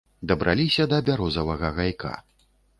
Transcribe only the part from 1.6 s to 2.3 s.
гайка.